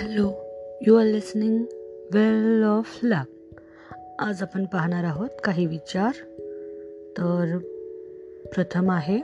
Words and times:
Hello 0.00 0.32
you 0.86 0.96
are 0.96 1.04
listening 1.04 1.64
well 2.12 2.62
of 2.64 2.98
luck 3.02 3.60
आज 4.18 4.42
आपण 4.42 4.64
पाहणार 4.64 5.04
आहोत 5.04 5.28
काही 5.44 5.66
विचार. 5.66 6.10
तर 7.18 7.58
प्रथम 8.54 8.90
आहे 8.90 9.18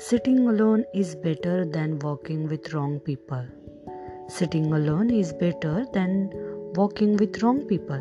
sitting 0.00 0.48
alone 0.48 0.82
is 0.94 1.16
better 1.16 1.62
than 1.64 1.98
walking 2.02 2.48
with 2.48 2.74
wrong 2.74 2.98
people 3.06 3.42
sitting 4.30 4.74
alone 4.74 5.10
is 5.10 5.32
better 5.32 5.82
than 5.94 6.26
walking 6.76 7.16
with 7.20 7.38
wrong 7.42 7.58
people 7.58 8.00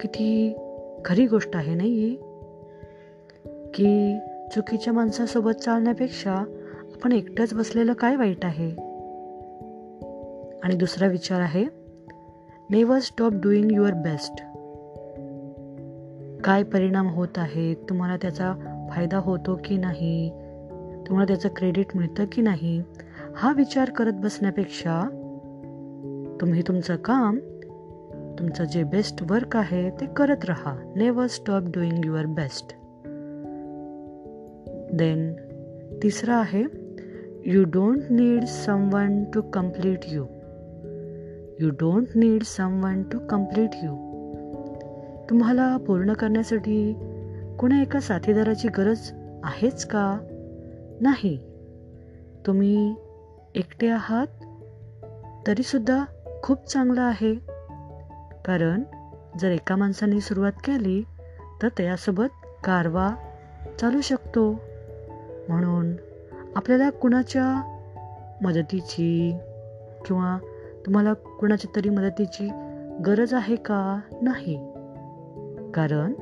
किती 0.00 0.56
खरी 1.04 1.26
गोष्ट 1.26 1.56
आहे 1.56 1.74
नाही 1.74 2.14
की 3.74 4.18
चुकीच्या 4.54 4.92
माणसासोबत 4.92 5.52
चालण्यापेक्षा 5.52 6.32
आपण 6.94 7.12
एकटंच 7.12 7.54
बसलेलं 7.54 7.92
काय 7.92 8.16
वाईट 8.16 8.44
आहे? 8.44 8.93
आणि 10.64 10.76
दुसरा 10.76 11.06
विचार 11.06 11.40
आहे 11.40 11.64
never 12.70 12.98
stop 12.98 13.32
doing 13.32 13.72
your 13.72 13.92
best 13.92 14.42
काय 16.44 16.62
परिणाम 16.62 17.08
होत 17.08 17.28
आहेत 17.36 17.76
तुम्हाला 17.88 18.16
त्याचा 18.16 18.52
फायदा 18.90 19.18
होतो 19.18 19.60
की 19.64 19.76
नाही? 19.76 20.30
तुम्हाला 21.06 21.24
त्याचं 21.24 21.48
क्रेडिट 21.56 21.86
मिळतं 21.94 22.24
की 22.32 22.42
नाही? 22.42 22.82
हा 23.36 23.52
विचार 23.52 23.90
करत 23.90 24.12
बसण्यापेक्षा 24.12 25.08
तुम्ही 26.40 26.62
तुमचं 26.68 26.96
काम 26.96 27.38
तुमचं 28.38 28.64
जे 28.64 28.82
बेस्ट 28.82 29.24
वर्क 29.30 29.56
आहे 29.56 29.90
ते 29.90 30.06
करत 30.06 30.44
राहा. 30.44 30.92
Never 30.96 31.26
stop 31.26 31.62
doing 31.62 32.04
your 32.04 32.26
best 32.26 32.76
then 34.94 35.32
तिसरा 36.02 36.36
आहे 36.36 36.64
you 37.46 37.64
don't 37.64 38.02
need 38.10 38.44
someone 38.44 39.24
to 39.24 39.42
complete 39.42 39.98
you 40.06 40.24
you 41.60 41.70
don't 41.70 42.06
need 42.14 42.42
someone 42.42 43.02
to 43.02 43.18
complete 43.30 43.70
you 43.74 43.90
तुम्हाला 45.30 45.76
पूर्ण 45.76 46.12
करण्यासाठी 46.12 46.94
कुणा 47.58 47.82
एका 47.82 48.00
साथीदाराची 48.00 48.68
गरज 48.68 49.12
आहेच 49.44 49.84
का? 49.84 50.18
नाही. 51.00 51.38
तुम्ही 52.46 52.94
एकटे 53.54 53.88
आहात 53.88 54.26
तरीसुद्धा 55.46 56.04
खूप 56.42 56.66
चांगलं 56.66 57.00
आहे. 57.00 57.34
कारण 58.44 58.82
जर 59.40 59.50
एका 59.50 59.76
माणसाने 59.76 60.20
सुरुवात 60.20 60.52
केली 60.52 61.04
तर 61.62 61.68
त्यासोबत 61.68 62.28
कारवा 62.64 63.10
चालू 63.80 64.00
शकतो. 64.00 64.52
म्हणून 65.48 65.92
आपल्याला 66.56 66.90
कुणाच्या 66.90 67.70
मदतीची 68.42 69.38
किंवा 70.06 70.38
तुम्हाला 70.86 71.12
कुणाच्या 71.12 71.76
तरी 71.76 71.88
मदतीची 71.88 72.48
गरज 73.06 73.34
आहे 73.34 73.56
का? 73.56 74.00
नाही. 74.22 74.56
कारण 75.74 76.12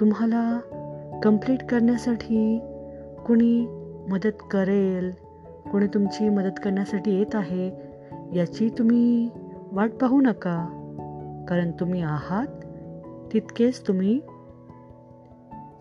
तुम्हाला 0.00 0.60
कंप्लीट 1.22 1.64
करण्यासाठी 1.64 2.58
कुणी 3.26 3.66
मदत 4.10 4.42
करेल 4.50 5.10
कोणी 5.70 5.86
तुमची 5.86 6.28
मदत 6.28 6.60
करण्यासाठी 6.64 7.18
येत 7.18 7.34
आहे 7.34 7.68
याची 8.34 8.68
तुम्ही 8.68 9.30
वाट 9.72 9.90
पाहू 9.90 10.20
नका. 10.20 10.80
कारण 11.48 11.70
तुम्ही 11.70 12.02
आहात 12.02 12.46
तितकेच 13.32 13.88
तुम्ही 13.88 14.20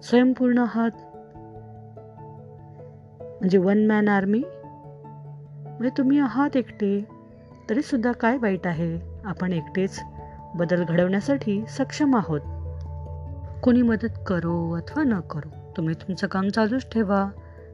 स्वयंपूर्ण 0.04 0.58
आहात. 0.58 0.92
म्हणजे 3.22 3.58
वन 3.58 3.86
मॅन 3.86 4.08
आर्मी 4.08 4.44
म्हणजे 5.66 5.98
तुम्ही 5.98 6.20
आहात 6.20 6.58
एकटे. 6.58 7.23
तरीसुद्धा 7.70 8.12
काय 8.12 8.38
वाईट 8.38 8.68
आहे? 8.68 9.00
आपण 9.26 9.54
एकटेच 9.54 10.00
बदल 10.56 10.84
घडवण्यासाठी 10.84 11.64
सक्षम 11.68 12.16
आहोत. 12.16 12.42
कोणी 13.64 13.82
मदत 13.82 14.20
करो 14.28 14.72
अथवा 14.72 15.04
न 15.04 15.20
करो 15.20 15.50
तुम्ही 15.78 15.96
तुमचं 15.96 16.28
काम 16.28 16.50
चालूच 16.50 16.86
ठेवा. 16.92 17.30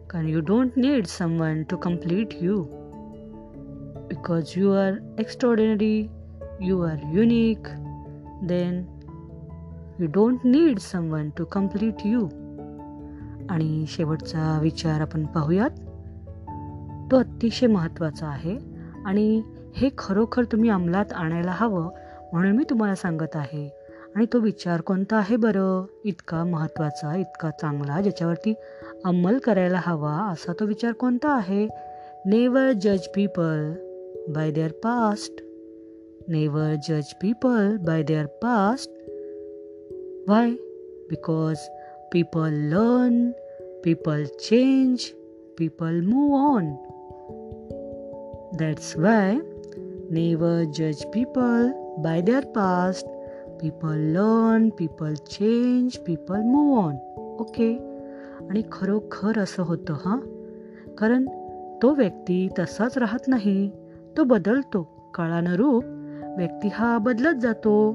कारण 0.10 0.28
you 0.28 0.40
don't 0.40 0.70
need 0.78 1.06
someone 1.06 1.64
to 1.64 1.78
complete 1.78 2.28
you 2.42 2.64
because 4.10 4.54
you 4.58 4.72
are 4.72 4.94
extraordinary 5.20 6.10
you 6.62 6.82
are 6.82 6.96
unique 7.14 7.60
then 8.44 8.84
you 10.00 10.08
don't 10.08 10.40
need 10.44 10.80
someone 10.80 11.30
to 11.38 11.46
complete 11.46 11.94
you 12.06 12.26
आणि 13.50 13.86
शेवटचा 13.88 14.60
विचार 14.62 15.02
आपण 15.02 15.26
पाहूयात. 15.26 15.70
तो 17.12 17.18
अतिशय 17.18 17.68
महत्त्वाचा 17.68 18.28
आहे. 18.28 18.58
आणि 19.06 19.42
हे 19.80 19.90
खरोखर 19.98 20.44
तुम्ही 20.44 20.70
अंमलात 20.70 21.06
आणायला 21.14 21.52
हवं 21.52 21.90
म्हणून 22.34 22.52
मी 22.52 22.64
तुम्हाला 22.70 22.96
सांगत 22.96 23.36
आहे. 23.36 23.70
आणि 24.16 24.26
तो 24.34 24.40
विचार 24.40 24.82
कोणता 24.82 25.18
आहे 25.18 25.36
बरं? 25.36 25.86
इतका 26.06 26.44
महत्त्वाचा 26.44 27.16
इतका 27.16 27.50
चांगला 27.50 28.02
ज्याच्यावरती 28.02 28.54
अंमल 29.06 29.38
करायला 29.38 29.82
हवा 29.82 30.12
असा 30.12 30.54
तो 30.60 30.66
विचार 30.66 30.92
कोणता 30.92 31.30
आहे? 31.30 31.68
नेवर 32.26 32.72
जज 32.72 33.08
people 33.16 33.72
by 34.30 34.52
their 34.52 34.72
past. 34.72 35.34
Never 36.28 36.76
जज 36.90 37.14
people 37.22 37.78
by 37.78 38.04
their 38.04 38.26
past. 38.26 38.92
Why 40.28 40.52
because 41.10 41.58
people 42.14 42.54
learn 42.54 43.32
people 43.84 44.24
change 44.24 44.98
people 45.58 46.02
move 46.02 46.38
on. 46.38 46.74
That's 48.60 48.98
why 48.98 49.38
never 50.12 50.64
जज 50.64 51.06
people 51.06 51.68
by 51.98 52.22
there 52.22 52.44
past. 52.44 53.10
People 53.62 53.98
learn 53.98 54.70
people 54.70 55.14
change 55.14 55.98
people 55.98 56.42
move 56.42 56.80
on 56.80 56.96
okay 57.40 57.78
आणि 58.50 58.62
खरोखर 58.72 59.40
असं 59.40 59.64
होतं 59.64 59.94
हां? 59.94 60.20
कारण 60.96 61.26
तो 61.82 61.94
व्यक्ती 61.94 62.50
तसाच 62.60 62.98
राहत 62.98 63.28
नाही. 63.28 63.72
तो 64.18 64.24
बदलतो. 64.24 65.12
काळानुरूप 65.14 65.84
व्यक्ती 66.38 66.68
हा 66.74 66.98
बदलत 66.98 67.40
जातो. 67.40 67.94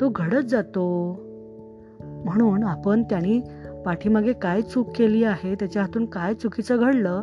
तो 0.00 0.08
घडत 0.08 0.44
जातो. 0.44 1.16
म्हणून 2.00 2.64
आपण 2.64 3.02
त्यांनी 3.02 3.40
पाठीमागे 3.86 4.32
काय 4.32 4.62
चूक 4.62 4.96
केली 4.96 5.24
आहे 5.24 5.54
त्याच्या 5.54 5.82
हातून 5.82 6.06
काय 6.06 6.34
चुकीचं 6.34 6.76
घडलं 6.76 7.22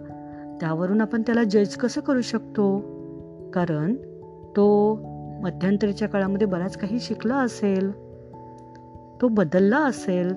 त्यावरून 0.62 1.02
आपण 1.02 1.22
त्याला 1.22 1.44
जज 1.44 1.76
कसं 1.76 2.02
करू 2.02 2.22
शकतो? 2.22 2.94
कारण 3.54 3.96
तो 4.56 4.96
मध्यंतरीच्या 5.44 6.08
काळामध्ये 6.08 6.48
बराच 6.48 6.78
काही 6.78 7.00
शिकला 7.00 7.36
असेल 7.36 7.92
तो 9.22 9.28
बदलला 9.28 9.78
असेल 9.78 10.34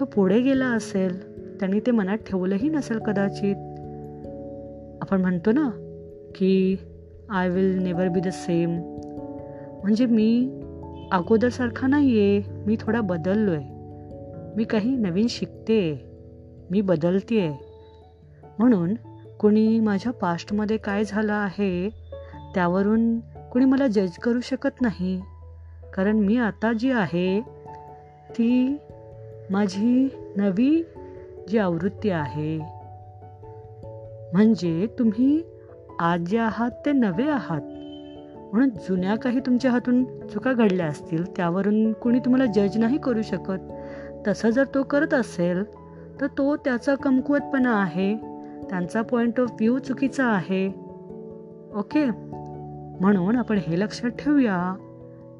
तो 0.00 0.04
पुढे 0.04 0.40
गेला 0.40 0.66
असेल 0.66 1.34
त्यांनी 1.58 1.80
ते 1.80 1.90
मनात 1.90 2.16
ठेवलंही 2.16 2.68
नसेल 2.68 2.98
कदाचित. 2.98 3.56
आपण 5.02 5.20
म्हणतो 5.20 5.52
ना 5.52 5.70
की 6.34 6.76
I 7.30 7.48
will 7.48 7.82
never 7.82 8.08
be 8.08 8.20
the 8.20 8.28
same 8.28 8.70
म्हणजे 9.82 10.06
मी 10.06 10.60
अगोदरसारखा 11.12 11.86
नाही 11.86 12.18
आहे 12.18 12.42
मी 12.66 12.76
थोडा 12.80 13.00
बदललो 13.00 13.52
आहे 13.52 13.64
मी 14.56 14.64
काही 14.64 14.96
नवीन 14.96 15.26
शिकते 15.28 16.04
मी 16.70 16.80
बदलते 16.80 17.40
आहे 17.40 17.58
म्हणून 18.58 18.94
कुणी 19.40 19.80
माझ्या 19.80 20.12
पास्टमध्ये 20.12 20.76
काय 20.76 21.04
झालं 21.04 21.32
आहे 21.32 21.88
त्यावरून 22.54 23.20
कुणी 23.20 23.64
मला 23.64 23.86
जज 23.86 24.18
करू 24.18 24.40
शकत 24.40 24.82
नाही. 24.82 25.20
कारण 25.94 26.16
मी 26.16 26.36
आता 26.36 26.72
जी 26.72 26.90
आहे 26.90 27.40
ती 28.30 28.76
माझी 29.50 30.08
नवी 30.36 30.84
जी 31.48 31.58
आवृत्ती 31.58 32.10
आहे. 32.10 32.58
म्हणजे 34.32 34.86
तुम्ही 34.98 35.42
आज 36.00 36.20
जे 36.20 36.38
आहात 36.38 36.70
ते 36.86 36.92
नवे 36.92 37.28
आहात. 37.30 37.60
म्हणून 38.52 38.68
जुन्या 38.68 39.16
काही 39.16 39.40
तुमच्या 39.40 39.70
हातून 39.70 40.04
चुका 40.04 40.52
घडल्या 40.52 40.86
असतील 40.86 41.36
त्यावरून 41.36 41.92
कुणी 41.92 42.18
तुम्हाला 42.18 42.46
जज 42.46 42.78
नाही 42.78 42.98
करू 42.98 43.22
शकत. 43.22 43.58
तसं 44.28 44.50
जर 44.50 44.64
तो 44.74 44.82
करत 44.82 45.14
असेल 45.14 45.64
तर 46.20 46.26
तो 46.26 46.56
त्याचा 46.56 46.94
कमकुवतपणा 46.94 47.80
आहे. 47.82 48.33
त्यांचा 48.70 49.02
पॉईंट 49.02 49.40
ऑफ 49.40 49.50
व्ह्यू 49.50 49.78
चुकीचा 49.78 50.26
आहे. 50.26 50.66
ओके 51.76 52.10
म्हणून 53.00 53.36
आपण 53.36 53.58
हे 53.58 53.78
लक्षात 53.80 54.10
ठेवूया. 54.10 54.74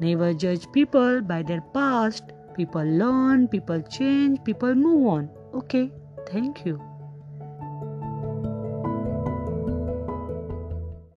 नेवर 0.00 0.31
जज 0.31 0.67
people 0.75 1.21
by 1.21 1.43
their 1.43 1.61
past 1.61 2.25
people 2.56 2.87
learn 2.87 3.47
people 3.47 3.81
change 3.81 4.37
people 4.47 4.73
move 4.73 5.09
on 5.09 5.26
okay 5.55 5.87
thank you 6.32 6.76